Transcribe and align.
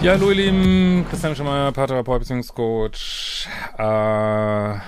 Ja, 0.00 0.12
hallo 0.12 0.30
ihr 0.30 0.36
Lieben, 0.36 1.04
Christian 1.10 1.34
Schemmer, 1.34 1.72
Paartherapeut, 1.72 2.20
Beziehungscoach, 2.20 3.48
äh, 3.78 4.78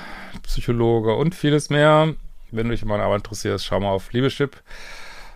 Psychologe 0.45 1.16
und 1.16 1.34
vieles 1.34 1.68
mehr. 1.68 2.14
Wenn 2.52 2.68
du 2.68 2.70
dich 2.70 2.82
in 2.82 2.88
meiner 2.88 3.02
Arbeit 3.02 3.23
interessierst, 3.23 3.66
schau 3.66 3.80
mal 3.80 3.91
auf 3.91 4.12
Liebeschip 4.12 4.62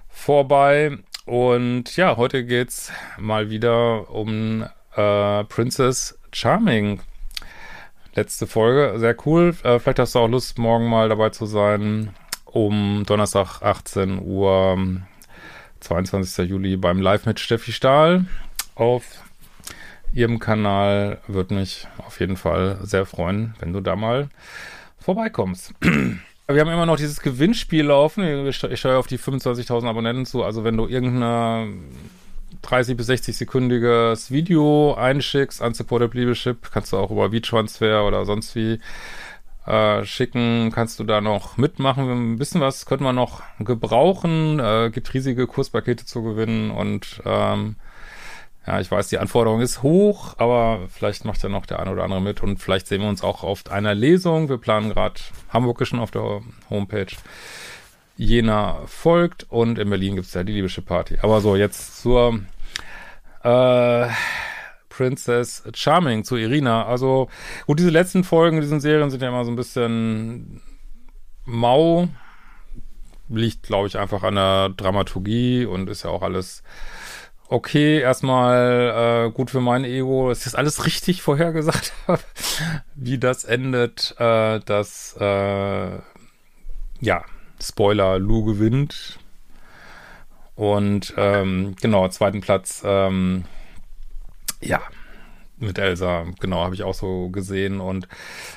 vorbei. 0.09 0.99
Und 1.27 1.97
ja, 1.97 2.17
heute 2.17 2.45
geht's 2.45 2.93
mal 3.19 3.51
wieder 3.51 4.11
um 4.11 4.65
äh, 4.95 5.45
Princess 5.45 6.21
Charming. 6.33 7.01
Letzte 8.15 8.47
Folge, 8.47 9.01
sehr 9.01 9.17
cool. 9.27 9.57
Äh, 9.65 9.81
vielleicht 9.81 9.99
hast 9.99 10.15
du 10.15 10.21
auch 10.21 10.29
Lust, 10.29 10.57
morgen 10.57 10.89
mal 10.89 11.09
dabei 11.09 11.31
zu 11.31 11.47
sein, 11.47 12.15
um 12.45 13.03
Donnerstag 13.07 13.61
18 13.61 14.23
Uhr, 14.25 15.03
22. 15.81 16.49
Juli 16.49 16.77
beim 16.77 17.01
Live 17.01 17.27
mit 17.27 17.41
Steffi 17.41 17.73
Stahl 17.73 18.27
auf 18.77 19.03
ihrem 20.15 20.39
Kanal. 20.39 21.19
Würde 21.27 21.55
mich 21.55 21.87
auf 21.99 22.21
jeden 22.21 22.37
Fall 22.37 22.79
sehr 22.83 23.05
freuen, 23.05 23.55
wenn 23.59 23.73
du 23.73 23.81
da 23.81 23.97
mal 23.97 24.29
vorbeikommst. 24.99 25.75
Wir 26.47 26.61
haben 26.61 26.71
immer 26.71 26.87
noch 26.87 26.97
dieses 26.97 27.21
Gewinnspiel 27.21 27.87
laufen. 27.87 28.47
Ich 28.47 28.57
steuere 28.57 28.99
auf 28.99 29.07
die 29.07 29.19
25.000 29.19 29.89
Abonnenten 29.89 30.27
zu. 30.27 30.45
Also 30.45 30.63
wenn 30.63 30.77
du 30.77 30.87
irgendeine 30.87 31.73
30 32.63 32.97
bis 32.97 33.07
60 33.07 33.37
sekündiges 33.37 34.31
Video 34.31 34.95
einschickst 34.95 35.63
an 35.63 35.73
Supported 35.73 36.13
Leadership, 36.13 36.71
kannst 36.71 36.93
du 36.93 36.99
auch 36.99 37.11
über 37.11 37.31
V-Transfer 37.31 38.07
oder 38.07 38.27
sonst 38.27 38.55
wie 38.55 38.79
äh, 39.67 40.05
schicken, 40.05 40.71
kannst 40.75 41.01
du 41.01 41.05
da 41.05 41.23
noch 41.23 41.57
mitmachen. 41.57 42.11
Ein 42.35 42.39
bisschen 42.39 42.61
was 42.61 42.85
könnten 42.85 43.05
wir 43.05 43.15
noch 43.15 43.43
gebrauchen. 43.59 44.61
Äh, 44.61 44.91
gibt 44.93 45.15
riesige 45.15 45.47
Kurspakete 45.47 46.05
zu 46.05 46.23
gewinnen 46.23 46.71
und 46.71 47.23
ähm, 47.25 47.77
ja, 48.67 48.81
ich 48.81 48.91
weiß, 48.91 49.09
die 49.09 49.19
Anforderung 49.19 49.61
ist 49.61 49.83
hoch, 49.83 50.35
aber 50.39 50.89
vielleicht 50.89 51.25
macht 51.25 51.43
ja 51.43 51.49
noch 51.51 51.67
der 51.67 51.81
eine 51.81 51.91
oder 51.91 52.05
andere 52.05 52.23
mit 52.23 52.43
und 52.43 52.59
vielleicht 52.59 52.87
sehen 52.87 53.03
wir 53.03 53.09
uns 53.09 53.23
auch 53.23 53.45
auf 53.45 53.71
einer 53.71 53.95
Lesung. 53.95 54.49
Wir 54.49 54.59
planen 54.59 54.91
gerade 54.91 55.21
Hamburg 55.51 55.87
schon 55.87 56.01
auf 56.01 56.11
der 56.11 56.41
Homepage. 56.71 57.15
Jena 58.17 58.81
folgt 58.87 59.45
und 59.51 59.79
in 59.79 59.91
Berlin 59.91 60.15
gibt 60.15 60.29
es 60.29 60.35
ja 60.35 60.45
die 60.45 60.53
Liebische 60.53 60.83
Party. 60.83 61.19
Aber 61.21 61.41
so, 61.41 61.57
jetzt 61.57 62.01
zur 62.01 62.41
äh, 63.43 64.09
Princess 64.89 65.65
Charming, 65.75 66.25
zu 66.25 66.37
Irina. 66.37 66.87
Also, 66.87 67.29
gut, 67.67 67.81
diese 67.81 67.91
letzten 67.91 68.25
Folgen 68.25 68.61
diesen 68.61 68.81
Serien 68.81 69.11
sind 69.11 69.23
ja 69.23 69.29
immer 69.29 69.45
so 69.45 69.51
ein 69.51 69.57
bisschen 69.57 70.63
mau. 71.45 72.09
Liegt, 73.29 73.65
glaube 73.65 73.89
ich, 73.89 73.99
einfach 73.99 74.23
an 74.23 74.37
der 74.37 74.69
Dramaturgie 74.71 75.65
und 75.65 75.91
ist 75.91 76.05
ja 76.05 76.11
auch 76.11 76.23
alles 76.23 76.63
okay, 77.55 78.01
erstmal 78.01 79.29
äh, 79.29 79.31
gut 79.31 79.49
für 79.51 79.61
mein 79.61 79.85
Ego, 79.85 80.29
dass 80.29 80.39
ich 80.39 80.45
das 80.45 80.55
alles 80.57 80.87
richtig 80.87 81.23
vorhergesagt 81.23 81.93
habe, 82.09 82.23
wie 82.97 83.19
das 83.19 83.45
endet, 83.45 84.15
äh, 84.19 84.59
dass 84.59 85.17
äh, 85.21 85.99
ja, 87.01 87.25
Spoiler, 87.63 88.19
Lou 88.19 88.45
gewinnt. 88.45 89.19
Und 90.57 91.15
ähm, 91.17 91.77
genau, 91.81 92.09
zweiten 92.09 92.41
Platz, 92.41 92.83
ähm, 92.85 93.45
ja, 94.61 94.81
mit 95.59 95.79
Elsa, 95.79 96.27
genau, 96.41 96.65
habe 96.65 96.75
ich 96.75 96.83
auch 96.83 96.95
so 96.95 97.29
gesehen. 97.29 97.81
Und 97.81 98.09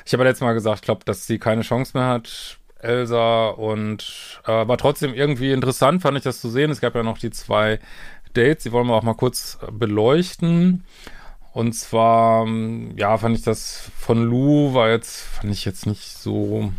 ich 0.05 0.13
habe 0.13 0.23
letztes 0.23 0.41
Mal 0.41 0.53
gesagt, 0.53 0.79
ich 0.79 0.85
glaube, 0.85 1.05
dass 1.05 1.27
sie 1.27 1.37
keine 1.37 1.61
Chance 1.61 1.95
mehr 1.95 2.07
hat, 2.07 2.57
Elsa. 2.79 3.49
Und 3.49 4.41
äh, 4.45 4.67
war 4.67 4.77
trotzdem 4.77 5.13
irgendwie 5.13 5.51
interessant, 5.51 6.01
fand 6.01 6.17
ich 6.17 6.23
das 6.23 6.41
zu 6.41 6.49
sehen. 6.49 6.71
Es 6.71 6.81
gab 6.81 6.95
ja 6.95 7.03
noch 7.03 7.17
die 7.17 7.31
zwei 7.31 7.79
Dates, 8.37 8.63
die 8.63 8.71
wollen 8.71 8.87
wir 8.87 8.95
auch 8.95 9.03
mal 9.03 9.13
kurz 9.13 9.57
beleuchten. 9.71 10.83
Und 11.53 11.73
zwar, 11.73 12.47
ja, 12.95 13.17
fand 13.17 13.35
ich 13.37 13.43
das 13.43 13.89
von 13.97 14.23
Lou 14.23 14.73
war 14.73 14.89
jetzt, 14.89 15.21
fand 15.21 15.51
ich 15.51 15.65
jetzt 15.65 15.87
nicht 15.87 16.15
so 16.15 16.71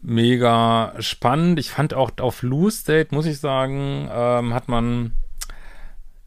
mega 0.00 0.94
spannend. 0.98 1.58
Ich 1.58 1.70
fand 1.70 1.92
auch 1.92 2.10
auf 2.20 2.42
Lou's 2.42 2.84
Date, 2.84 3.12
muss 3.12 3.26
ich 3.26 3.38
sagen, 3.38 4.08
ähm, 4.10 4.54
hat 4.54 4.68
man 4.68 5.12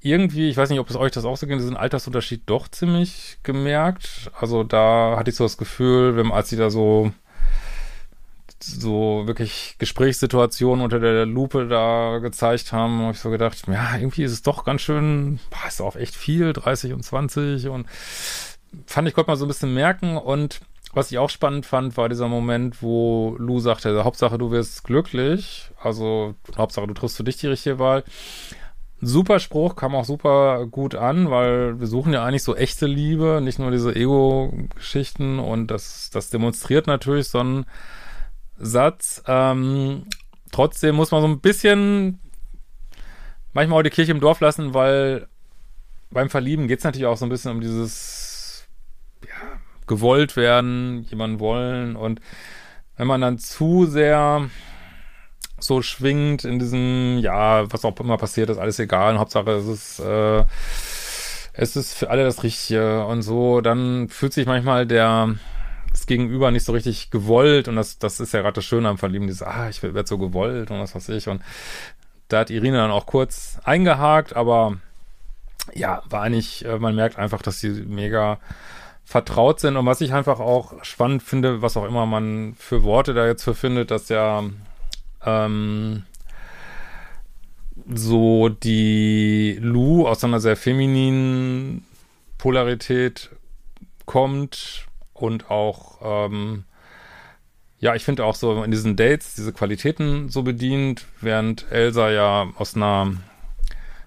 irgendwie, 0.01 0.49
ich 0.49 0.57
weiß 0.57 0.69
nicht, 0.69 0.79
ob 0.79 0.89
es 0.89 0.95
euch 0.95 1.11
das 1.11 1.25
auch 1.25 1.37
so 1.37 1.47
geht, 1.47 1.59
diesen 1.59 1.77
Altersunterschied 1.77 2.43
doch 2.47 2.67
ziemlich 2.67 3.37
gemerkt. 3.43 4.31
Also 4.39 4.63
da 4.63 5.15
hatte 5.17 5.29
ich 5.29 5.35
so 5.35 5.45
das 5.45 5.57
Gefühl, 5.57 6.15
wenn, 6.15 6.31
als 6.31 6.49
sie 6.49 6.57
da 6.57 6.69
so 6.69 7.11
so 8.63 9.23
wirklich 9.25 9.75
Gesprächssituationen 9.79 10.83
unter 10.83 10.99
der 10.99 11.25
Lupe 11.25 11.67
da 11.67 12.19
gezeigt 12.19 12.71
haben, 12.71 13.01
habe 13.01 13.13
ich 13.13 13.19
so 13.19 13.29
gedacht, 13.29 13.63
ja, 13.67 13.97
irgendwie 13.97 14.23
ist 14.23 14.31
es 14.31 14.41
doch 14.41 14.63
ganz 14.63 14.81
schön, 14.81 15.39
boah, 15.49 15.67
ist 15.67 15.81
auch 15.81 15.95
echt 15.95 16.15
viel, 16.15 16.53
30 16.53 16.93
und 16.93 17.03
20 17.03 17.67
und 17.67 17.87
fand 18.85 19.07
ich, 19.07 19.13
konnte 19.13 19.31
man 19.31 19.37
so 19.37 19.45
ein 19.45 19.49
bisschen 19.49 19.73
merken 19.73 20.17
und 20.17 20.61
was 20.93 21.11
ich 21.11 21.17
auch 21.17 21.29
spannend 21.29 21.65
fand, 21.65 21.95
war 21.95 22.09
dieser 22.09 22.27
Moment, 22.27 22.81
wo 22.81 23.35
Lou 23.39 23.59
sagte, 23.59 24.03
Hauptsache 24.03 24.37
du 24.37 24.51
wirst 24.51 24.83
glücklich, 24.83 25.71
also 25.81 26.35
Hauptsache 26.57 26.87
du 26.87 26.93
triffst 26.93 27.17
für 27.17 27.23
dich 27.23 27.37
die 27.37 27.47
richtige 27.47 27.79
Wahl. 27.79 28.03
Super 28.99 29.39
Spruch, 29.39 29.75
kam 29.75 29.95
auch 29.95 30.05
super 30.05 30.67
gut 30.67 30.93
an, 30.93 31.31
weil 31.31 31.79
wir 31.79 31.87
suchen 31.87 32.13
ja 32.13 32.23
eigentlich 32.23 32.43
so 32.43 32.55
echte 32.55 32.85
Liebe, 32.85 33.39
nicht 33.41 33.57
nur 33.57 33.71
diese 33.71 33.95
Ego-Geschichten 33.95 35.39
und 35.39 35.67
das, 35.67 36.11
das 36.11 36.29
demonstriert 36.29 36.87
natürlich 36.87 37.29
so 37.29 37.39
einen 37.39 37.65
Satz. 38.61 39.23
Ähm, 39.27 40.05
trotzdem 40.51 40.95
muss 40.95 41.11
man 41.11 41.21
so 41.21 41.27
ein 41.27 41.39
bisschen 41.39 42.19
manchmal 43.53 43.79
auch 43.79 43.83
die 43.83 43.89
Kirche 43.89 44.11
im 44.11 44.19
Dorf 44.19 44.39
lassen, 44.39 44.73
weil 44.73 45.27
beim 46.09 46.29
Verlieben 46.29 46.67
geht 46.67 46.79
es 46.79 46.85
natürlich 46.85 47.07
auch 47.07 47.17
so 47.17 47.25
ein 47.25 47.29
bisschen 47.29 47.51
um 47.51 47.61
dieses 47.61 48.67
ja, 49.25 49.59
gewollt 49.87 50.35
werden, 50.35 51.05
jemanden 51.09 51.39
wollen 51.39 51.95
und 51.95 52.21
wenn 52.97 53.07
man 53.07 53.21
dann 53.21 53.39
zu 53.39 53.85
sehr 53.85 54.49
so 55.59 55.81
schwingt 55.81 56.43
in 56.43 56.59
diesem, 56.59 57.19
ja, 57.19 57.71
was 57.71 57.85
auch 57.85 57.97
immer 57.99 58.17
passiert, 58.17 58.49
ist 58.49 58.57
alles 58.57 58.79
egal, 58.79 59.17
Hauptsache 59.19 59.51
es 59.51 59.67
ist, 59.67 59.99
äh, 59.99 60.43
es 61.53 61.75
ist 61.75 61.93
für 61.93 62.09
alle 62.09 62.23
das 62.23 62.43
Richtige 62.43 63.05
und 63.05 63.21
so, 63.21 63.61
dann 63.61 64.09
fühlt 64.09 64.33
sich 64.33 64.45
manchmal 64.45 64.85
der 64.85 65.35
das 65.91 66.05
Gegenüber 66.05 66.51
nicht 66.51 66.65
so 66.65 66.71
richtig 66.71 67.11
gewollt 67.11 67.67
und 67.67 67.75
das, 67.75 67.99
das 67.99 68.19
ist 68.19 68.33
ja 68.33 68.41
gerade 68.41 68.55
das 68.55 68.65
Schöne 68.65 68.89
am 68.89 68.97
Verlieben, 68.97 69.27
dieses, 69.27 69.43
ah, 69.43 69.69
ich 69.69 69.83
werde 69.83 70.07
so 70.07 70.17
gewollt 70.17 70.71
und 70.71 70.79
was 70.79 70.95
weiß 70.95 71.09
ich. 71.09 71.27
Und 71.27 71.41
da 72.27 72.39
hat 72.39 72.49
Irina 72.49 72.77
dann 72.77 72.91
auch 72.91 73.05
kurz 73.05 73.59
eingehakt, 73.63 74.35
aber 74.35 74.77
ja, 75.73 76.01
war 76.09 76.21
eigentlich, 76.21 76.65
äh, 76.65 76.79
man 76.79 76.95
merkt 76.95 77.17
einfach, 77.17 77.41
dass 77.41 77.59
sie 77.59 77.69
mega 77.69 78.39
vertraut 79.03 79.59
sind. 79.59 79.75
Und 79.77 79.85
was 79.85 80.01
ich 80.01 80.13
einfach 80.13 80.39
auch 80.39 80.83
spannend 80.83 81.23
finde, 81.23 81.61
was 81.61 81.77
auch 81.77 81.85
immer 81.85 82.05
man 82.05 82.55
für 82.57 82.83
Worte 82.83 83.13
da 83.13 83.27
jetzt 83.27 83.43
für 83.43 83.53
findet, 83.53 83.91
dass 83.91 84.09
ja 84.09 84.43
ähm, 85.25 86.03
so 87.93 88.49
die 88.49 89.57
Lu 89.59 90.07
aus 90.07 90.23
einer 90.23 90.39
sehr 90.39 90.55
femininen 90.55 91.85
Polarität 92.37 93.29
kommt 94.05 94.87
und 95.21 95.49
auch, 95.49 95.99
ähm, 96.01 96.65
ja, 97.79 97.95
ich 97.95 98.03
finde 98.03 98.25
auch 98.25 98.35
so 98.35 98.63
in 98.63 98.71
diesen 98.71 98.95
Dates 98.95 99.35
diese 99.35 99.53
Qualitäten 99.53 100.29
so 100.29 100.43
bedient, 100.43 101.05
während 101.19 101.71
Elsa 101.71 102.09
ja 102.11 102.47
aus 102.57 102.75
einer, 102.75 103.13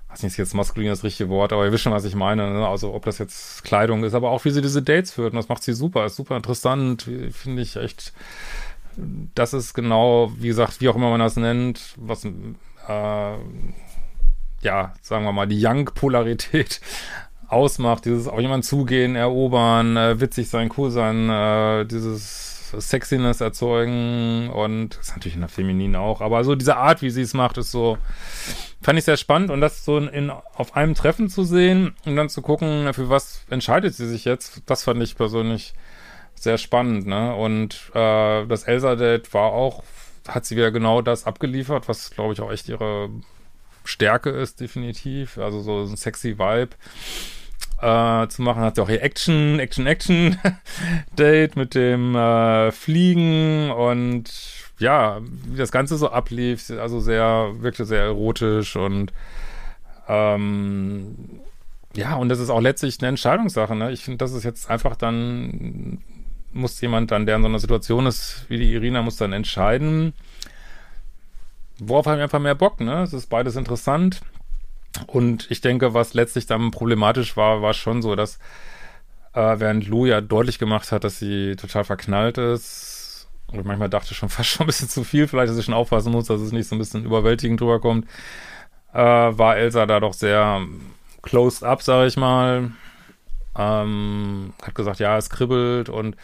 weiß 0.09 0.23
nicht, 0.23 0.33
ist 0.33 0.37
jetzt 0.37 0.55
maskulin 0.55 0.91
das 0.91 1.05
richtige 1.05 1.31
Wort, 1.31 1.53
aber 1.53 1.65
ihr 1.65 1.73
wisst 1.73 1.85
schon, 1.85 1.93
was 1.93 2.05
ich 2.05 2.15
meine, 2.15 2.51
ne? 2.51 2.67
also 2.67 2.95
ob 2.95 3.05
das 3.05 3.19
jetzt 3.19 3.65
Kleidung 3.65 4.05
ist, 4.05 4.15
aber 4.15 4.31
auch 4.31 4.45
wie 4.45 4.51
sie 4.51 4.63
diese 4.63 4.83
Dates 4.83 5.13
führt 5.13 5.33
und 5.33 5.37
das 5.37 5.49
macht 5.49 5.63
sie 5.63 5.73
super, 5.73 6.05
ist 6.05 6.17
super 6.17 6.37
interessant, 6.37 7.09
finde 7.31 7.63
ich 7.63 7.77
echt, 7.77 8.13
das 9.35 9.55
ist 9.55 9.75
genau, 9.75 10.33
wie 10.39 10.49
gesagt, 10.49 10.81
wie 10.81 10.89
auch 10.89 10.97
immer 10.97 11.11
man 11.11 11.21
das 11.21 11.37
nennt, 11.37 11.95
was, 11.97 12.25
äh, 12.25 13.37
ja, 14.61 14.95
sagen 15.03 15.25
wir 15.25 15.33
mal, 15.33 15.47
die 15.47 15.65
Young-Polarität 15.65 16.81
ausmacht, 17.55 18.05
dieses 18.05 18.29
auf 18.29 18.41
jemanden 18.41 18.65
zugehen, 18.65 19.17
erobern, 19.17 19.97
äh, 19.97 20.21
witzig 20.21 20.49
sein, 20.49 20.71
cool 20.77 20.91
sein, 20.91 21.31
äh, 21.31 21.87
dieses 21.87 22.73
Sexiness 22.79 23.41
erzeugen 23.41 24.51
und 24.51 24.97
ist 24.97 25.11
natürlich 25.15 25.35
in 25.35 25.41
der 25.41 25.49
Femininen 25.49 25.97
auch, 25.97 26.21
aber 26.21 26.43
so 26.45 26.55
diese 26.55 26.77
Art, 26.77 27.03
wie 27.03 27.11
sie 27.11 27.23
es 27.23 27.35
macht, 27.35 27.57
ist 27.59 27.71
so, 27.71 27.99
fand 28.83 28.99
ich 28.99 29.05
sehr 29.05 29.17
spannend 29.17 29.51
und 29.51 29.61
das 29.61 29.85
so 29.85 29.97
in, 29.97 30.09
in, 30.09 30.31
auf 30.31 30.77
einem 30.77 30.95
Treffen 30.95 31.29
zu 31.29 31.45
sehen 31.45 31.95
und 32.05 32.17
dann 32.17 32.29
zu 32.29 32.43
gucken, 32.43 32.93
für 32.93 33.09
was 33.09 33.45
entscheidet 33.49 33.95
sie 33.95 34.09
sich 34.09 34.25
jetzt, 34.25 34.63
das 34.67 34.85
fand 34.85 35.03
ich 35.03 35.17
persönlich 35.17 35.75
sehr 36.35 36.59
spannend, 36.59 37.07
ne? 37.07 37.35
Und 37.35 37.91
äh, 37.95 38.47
das 38.47 38.65
Elsa-Date 38.65 39.33
war 39.33 39.53
auch, 39.53 39.85
hat 40.29 40.45
sie 40.45 40.57
wieder 40.57 40.73
genau 40.73 41.01
das 41.01 41.27
abgeliefert, 41.27 41.89
was 41.89 42.11
glaube 42.11 42.33
ich 42.33 42.41
auch 42.41 42.51
echt 42.51 42.69
ihre 42.69 43.09
Stärke 43.85 44.31
ist, 44.31 44.61
definitiv. 44.61 45.39
Also 45.39 45.61
so 45.61 45.83
ein 45.83 45.97
sexy 45.97 46.39
Vibe 46.39 46.77
äh, 47.85 48.29
zu 48.29 48.43
machen. 48.43 48.63
Hat 48.63 48.77
sie 48.77 48.83
auch 48.83 48.89
ihr 48.89 49.03
Action, 49.03 49.59
Action, 49.61 49.87
Action 49.87 50.39
Date 51.19 51.57
mit 51.57 51.75
dem 51.75 52.17
äh, 52.17 52.73
Fliegen 52.73 53.71
und 53.71 54.31
ja, 54.79 55.21
wie 55.21 55.59
das 55.59 55.71
Ganze 55.71 55.97
so 55.97 56.11
ablief, 56.11 56.71
also 56.71 56.99
sehr, 57.01 57.53
wirkte 57.59 57.85
sehr 57.85 58.03
erotisch 58.03 58.77
und 58.77 59.13
ähm, 60.09 61.15
ja, 61.95 62.17
und 62.17 62.29
das 62.29 62.41
ist 62.41 62.51
auch 62.51 62.61
letztlich 62.61 62.99
eine 63.01 63.09
Entscheidungssache. 63.09 63.77
Ne? 63.77 63.93
Ich 63.93 64.03
finde, 64.03 64.19
das 64.19 64.33
ist 64.33 64.45
jetzt 64.45 64.69
einfach 64.69 64.97
dann, 64.97 66.03
muss 66.53 66.81
jemand 66.81 67.11
dann, 67.11 67.27
der 67.27 67.37
in 67.37 67.43
so 67.43 67.49
einer 67.49 67.61
Situation 67.61 68.07
ist, 68.07 68.47
wie 68.49 68.59
die 68.59 68.73
Irina, 68.73 69.03
muss 69.03 69.17
dann 69.17 69.33
entscheiden, 69.33 70.13
worauf 71.79 72.07
haben 72.07 72.17
wir 72.19 72.25
einfach 72.25 72.41
mehr 72.41 72.57
Bock. 72.57 72.81
Ne? 72.81 73.03
Es 73.03 73.13
ist 73.13 73.29
beides 73.29 73.57
interessant. 73.57 74.23
Und 75.07 75.51
ich 75.51 75.61
denke, 75.61 75.95
was 75.95 76.15
letztlich 76.15 76.47
dann 76.47 76.71
problematisch 76.71 77.37
war, 77.37 77.63
war 77.63 77.75
schon 77.75 78.03
so, 78.03 78.15
dass 78.15 78.39
äh, 79.33 79.59
während 79.59 79.87
Lou 79.89 80.07
ja 80.07 80.21
deutlich 80.21 80.59
gemacht 80.59 80.93
hat, 80.93 81.05
dass 81.05 81.19
sie 81.19 81.57
total 81.57 81.85
verknallt 81.85 82.39
ist, 82.39 83.29
und 83.49 83.67
manchmal 83.67 83.89
dachte 83.89 84.15
schon 84.15 84.29
fast 84.31 84.51
schon 84.51 84.65
ein 84.65 84.67
bisschen 84.69 84.89
zu 84.89 85.05
viel, 85.05 85.29
vielleicht, 85.29 85.51
dass 85.51 85.59
ich 85.59 85.65
schon 85.65 85.75
aufpassen 85.75 86.13
muss, 86.13 86.27
dass 86.27 86.41
es 86.41 86.53
nicht 86.53 86.69
so 86.69 86.77
ein 86.77 86.79
bisschen 86.79 87.05
überwältigend 87.05 87.61
drüber 87.61 87.81
kommt, 87.81 88.07
äh, 88.93 88.99
war 88.99 89.57
Elsa 89.57 89.87
da 89.87 90.01
doch 90.01 90.15
sehr 90.15 90.63
closed 91.23 91.65
up, 91.65 91.83
sage 91.83 92.07
ich 92.07 92.17
mal. 92.17 92.73
Ähm, 93.57 94.53
hat 94.63 94.75
gesagt, 94.75 94.99
ja, 94.99 95.17
es 95.17 95.31
kribbelt 95.31 95.89
und 95.89 96.17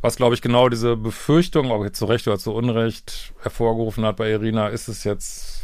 was, 0.00 0.16
glaube 0.16 0.34
ich, 0.34 0.42
genau 0.42 0.68
diese 0.68 0.96
Befürchtung, 0.96 1.70
ob 1.70 1.84
jetzt 1.84 1.98
zu 1.98 2.06
Recht 2.06 2.26
oder 2.26 2.38
zu 2.38 2.52
Unrecht 2.52 3.32
hervorgerufen 3.40 4.04
hat 4.04 4.16
bei 4.16 4.30
Irina, 4.30 4.68
ist 4.68 4.88
es 4.88 5.04
jetzt 5.04 5.55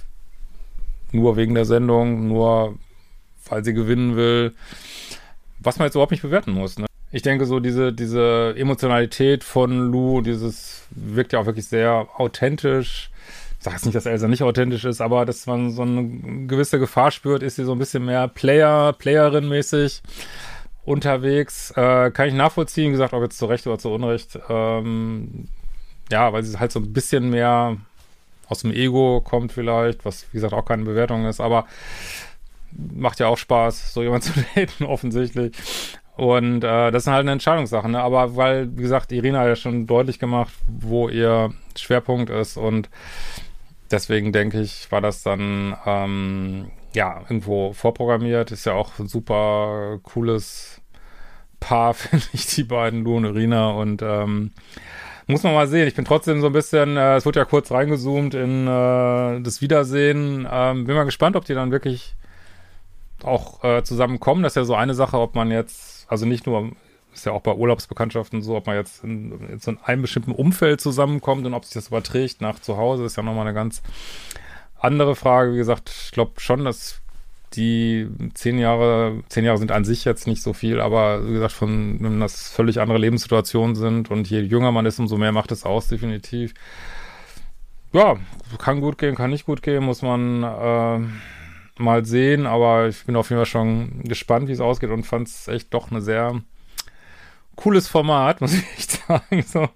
nur 1.13 1.37
wegen 1.37 1.55
der 1.55 1.65
Sendung, 1.65 2.29
nur 2.29 2.79
weil 3.49 3.65
sie 3.65 3.75
gewinnen 3.75 4.17
will, 4.17 4.55
was 5.59 5.79
man 5.79 5.87
jetzt 5.87 5.95
überhaupt 5.95 6.13
nicht 6.13 6.23
bewerten 6.23 6.53
muss. 6.53 6.79
Ne? 6.79 6.87
Ich 7.11 7.23
denke, 7.23 7.45
so 7.45 7.61
diese, 7.61 7.93
diese 7.93 8.55
Emotionalität 8.57 9.45
von 9.45 9.93
Lou, 9.93 10.23
dieses 10.23 10.87
wirkt 10.91 11.33
ja 11.33 11.41
auch 11.41 11.47
wirklich 11.47 11.67
sehr 11.67 12.09
authentisch. 12.17 13.11
Ich 13.59 13.65
sage 13.65 13.77
jetzt 13.77 13.85
nicht, 13.85 13.95
dass 13.95 14.07
Elsa 14.07 14.27
nicht 14.27 14.43
authentisch 14.43 14.85
ist, 14.85 15.01
aber 15.01 15.25
dass 15.25 15.47
man 15.47 15.71
so 15.71 15.83
eine 15.83 16.47
gewisse 16.47 16.79
Gefahr 16.79 17.11
spürt, 17.11 17.43
ist 17.43 17.57
sie 17.57 17.65
so 17.65 17.73
ein 17.73 17.79
bisschen 17.79 18.05
mehr 18.05 18.27
Player, 18.29 18.93
Playerin-mäßig 18.99 20.03
unterwegs. 20.85 21.71
Äh, 21.77 22.11
kann 22.11 22.29
ich 22.29 22.35
nachvollziehen, 22.35 22.93
gesagt, 22.93 23.13
ob 23.13 23.23
jetzt 23.23 23.39
zu 23.39 23.47
Recht 23.47 23.67
oder 23.67 23.79
zu 23.79 23.91
Unrecht. 23.91 24.39
Ähm, 24.49 25.49
ja, 26.11 26.33
weil 26.33 26.43
sie 26.43 26.59
halt 26.59 26.73
so 26.73 26.81
ein 26.81 26.93
bisschen 26.93 27.31
mehr 27.31 27.77
aus 28.53 28.61
dem 28.61 28.73
Ego 28.73 29.21
kommt 29.21 29.53
vielleicht, 29.53 30.05
was 30.05 30.27
wie 30.31 30.37
gesagt 30.37 30.53
auch 30.55 30.65
keine 30.65 30.85
Bewertung 30.85 31.27
ist, 31.27 31.41
aber 31.41 31.67
macht 32.71 33.19
ja 33.19 33.27
auch 33.27 33.39
Spaß, 33.39 33.93
so 33.93 34.03
jemand 34.03 34.25
zu 34.25 34.33
daten, 34.55 34.85
offensichtlich. 34.85 35.53
Und 36.17 36.63
äh, 36.63 36.91
das 36.91 37.05
sind 37.05 37.13
halt 37.15 37.23
eine 37.23 37.33
Entscheidungssache, 37.33 37.89
ne? 37.89 38.01
Aber 38.01 38.37
weil, 38.37 38.77
wie 38.77 38.83
gesagt, 38.83 39.13
Irina 39.13 39.41
hat 39.41 39.49
ja 39.49 39.57
schon 39.57 39.87
deutlich 39.87 40.19
gemacht, 40.19 40.53
wo 40.69 41.09
ihr 41.09 41.53
Schwerpunkt 41.77 42.31
ist 42.31 42.57
und 42.57 42.91
deswegen 43.91 44.33
denke 44.33 44.61
ich, 44.61 44.93
war 44.93 45.01
das 45.01 45.23
dann 45.23 45.77
ähm, 45.87 46.71
ja 46.95 47.21
irgendwo 47.23 47.73
vorprogrammiert. 47.73 48.51
Ist 48.51 48.67
ja 48.67 48.75
auch 48.75 48.99
ein 48.99 49.09
super 49.09 49.99
cooles 50.03 50.81
Paar, 51.61 51.95
finde 51.95 52.25
ich, 52.33 52.47
die 52.47 52.65
beiden, 52.65 53.05
Lu 53.05 53.17
und 53.17 53.25
Irina. 53.25 53.71
Und 53.71 54.03
ähm, 54.03 54.53
muss 55.27 55.43
man 55.43 55.55
mal 55.55 55.69
sehen. 55.69 55.87
Ich 55.87 55.95
bin 55.95 56.05
trotzdem 56.05 56.41
so 56.41 56.49
ein 56.49 56.53
bisschen, 56.53 56.97
äh, 56.97 57.17
es 57.17 57.27
wurde 57.27 57.41
ja 57.41 57.45
kurz 57.45 57.71
reingezoomt 57.71 58.35
in 58.35 58.67
äh, 58.67 59.41
das 59.41 59.61
Wiedersehen. 59.61 60.47
Ähm, 60.51 60.85
bin 60.85 60.97
mal 60.97 61.05
gespannt, 61.05 61.37
ob 61.37 61.45
die 61.45 61.55
dann 61.55 61.71
wirklich 61.71 62.15
auch 63.23 63.63
äh, 63.65 63.83
zusammenkommen. 63.83 64.43
Das 64.43 64.53
ist 64.53 64.57
ja 64.57 64.65
so 64.65 64.75
eine 64.75 64.95
Sache, 64.95 65.19
ob 65.19 65.35
man 65.35 65.51
jetzt, 65.51 66.11
also 66.11 66.27
nicht 66.27 66.47
nur 66.47 66.73
ist 67.13 67.27
ja 67.27 67.33
auch 67.33 67.43
bei 67.43 67.53
Urlaubsbekanntschaften 67.53 68.43
so, 68.43 68.57
ob 68.57 68.67
man 68.67 68.77
jetzt 68.77 69.05
in, 69.05 69.39
in 69.49 69.59
so 69.59 69.75
einem 69.85 70.03
bestimmten 70.03 70.33
Umfeld 70.33 70.81
zusammenkommt 70.81 71.45
und 71.47 71.53
ob 71.53 71.65
sich 71.65 71.75
das 71.75 71.89
überträgt 71.89 72.41
nach 72.41 72.59
zu 72.59 72.79
Hause, 72.79 73.05
ist 73.05 73.17
ja 73.17 73.23
nochmal 73.23 73.47
eine 73.47 73.55
ganz 73.55 73.83
andere 74.81 75.15
Frage. 75.15 75.53
Wie 75.53 75.59
gesagt, 75.59 75.91
ich 76.07 76.13
glaube 76.13 76.41
schon, 76.41 76.65
dass 76.65 77.02
die 77.55 78.09
zehn 78.35 78.59
Jahre, 78.59 79.23
zehn 79.29 79.45
Jahre 79.45 79.59
sind 79.59 79.73
an 79.73 79.85
sich 79.85 80.05
jetzt 80.05 80.27
nicht 80.27 80.43
so 80.43 80.53
viel, 80.53 80.81
aber 80.81 81.27
wie 81.27 81.33
gesagt, 81.33 81.53
von, 81.53 81.99
wenn 82.01 82.21
das 82.21 82.49
völlig 82.49 82.81
andere 82.81 82.99
Lebenssituationen 82.99 83.75
sind 83.77 84.11
und 84.11 84.29
je 84.29 84.41
jünger 84.41 84.73
man 84.73 84.87
ist, 84.87 84.99
umso 84.99 85.17
mehr 85.17 85.33
macht 85.33 85.53
es 85.53 85.65
aus, 85.65 85.89
definitiv. 85.89 86.55
Ja, 87.93 88.17
kann 88.59 88.81
gut 88.81 88.99
gehen, 88.99 89.15
kann 89.15 89.31
nicht 89.31 89.47
gut 89.47 89.63
gehen, 89.63 89.85
muss 89.85 90.03
man 90.03 90.43
äh, 90.43 91.83
mal 91.83 92.05
sehen, 92.05 92.47
aber 92.47 92.89
ich 92.89 93.05
bin 93.05 93.17
auf 93.17 93.29
jeden 93.31 93.41
Fall 93.41 93.47
schon 93.47 94.03
gespannt, 94.05 94.49
wie 94.49 94.53
es 94.53 94.61
ausgeht 94.61 94.91
und 94.91 95.05
fand 95.05 95.29
es 95.29 95.49
echt 95.49 95.73
doch 95.75 95.91
eine 95.91 96.01
sehr 96.01 96.41
cooles 97.57 97.89
Format, 97.89 98.41
muss 98.41 98.55
ich 98.55 98.87
sagen. 98.87 99.43
So, 99.43 99.69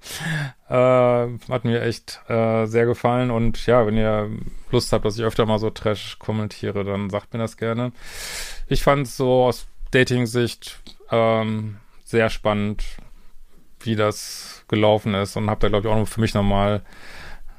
äh, 0.68 0.74
hat 0.74 1.64
mir 1.64 1.82
echt 1.82 2.20
äh, 2.28 2.66
sehr 2.66 2.86
gefallen 2.86 3.30
und 3.30 3.66
ja, 3.66 3.86
wenn 3.86 3.96
ihr 3.96 4.30
Lust 4.70 4.92
habt, 4.92 5.04
dass 5.04 5.18
ich 5.18 5.24
öfter 5.24 5.46
mal 5.46 5.58
so 5.58 5.70
Trash 5.70 6.18
kommentiere, 6.18 6.84
dann 6.84 7.10
sagt 7.10 7.32
mir 7.32 7.38
das 7.38 7.56
gerne. 7.56 7.92
Ich 8.66 8.82
fand 8.82 9.06
es 9.06 9.16
so 9.16 9.44
aus 9.44 9.66
Dating-Sicht 9.92 10.80
ähm, 11.10 11.76
sehr 12.04 12.30
spannend, 12.30 12.84
wie 13.80 13.96
das 13.96 14.64
gelaufen 14.68 15.14
ist 15.14 15.36
und 15.36 15.48
habe 15.48 15.60
da 15.60 15.68
glaube 15.68 15.88
ich 15.88 15.94
auch 15.94 16.08
für 16.08 16.20
mich 16.20 16.34
nochmal 16.34 16.82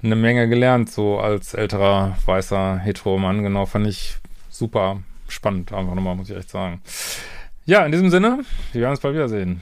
eine 0.03 0.15
Menge 0.15 0.47
gelernt, 0.47 0.91
so 0.91 1.19
als 1.19 1.53
älterer 1.53 2.17
weißer 2.25 2.77
Hetero-Mann. 2.77 3.43
Genau, 3.43 3.65
fand 3.65 3.87
ich 3.87 4.17
super 4.49 5.01
spannend, 5.27 5.73
einfach 5.73 5.95
nochmal, 5.95 6.15
muss 6.15 6.29
ich 6.29 6.35
echt 6.35 6.49
sagen. 6.49 6.81
Ja, 7.65 7.85
in 7.85 7.91
diesem 7.91 8.09
Sinne, 8.09 8.39
wir 8.71 8.81
werden 8.81 8.91
uns 8.91 8.99
bald 9.01 9.15
wiedersehen. 9.15 9.61